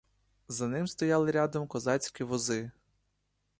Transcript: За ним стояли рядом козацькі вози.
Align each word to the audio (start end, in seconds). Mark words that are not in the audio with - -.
За 0.47 0.67
ним 0.67 0.87
стояли 0.87 1.31
рядом 1.31 1.67
козацькі 1.67 2.23
вози. 2.23 2.71